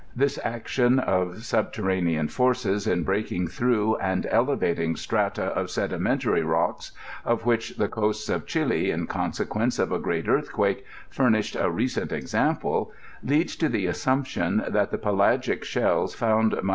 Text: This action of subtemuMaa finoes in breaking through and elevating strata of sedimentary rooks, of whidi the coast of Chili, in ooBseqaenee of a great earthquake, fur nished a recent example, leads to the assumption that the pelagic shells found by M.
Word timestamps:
This 0.15 0.39
action 0.43 0.97
of 0.97 1.35
subtemuMaa 1.43 2.27
finoes 2.27 2.87
in 2.87 3.03
breaking 3.03 3.47
through 3.49 3.97
and 3.97 4.25
elevating 4.31 4.95
strata 4.95 5.43
of 5.53 5.69
sedimentary 5.69 6.41
rooks, 6.41 6.91
of 7.23 7.43
whidi 7.43 7.77
the 7.77 7.87
coast 7.87 8.27
of 8.27 8.47
Chili, 8.47 8.89
in 8.89 9.05
ooBseqaenee 9.05 9.77
of 9.77 9.91
a 9.91 9.99
great 9.99 10.27
earthquake, 10.27 10.83
fur 11.11 11.29
nished 11.29 11.55
a 11.63 11.69
recent 11.69 12.11
example, 12.11 12.91
leads 13.23 13.55
to 13.57 13.69
the 13.69 13.85
assumption 13.85 14.63
that 14.67 14.89
the 14.89 14.97
pelagic 14.97 15.63
shells 15.63 16.15
found 16.15 16.53
by 16.53 16.57
M. 16.57 16.69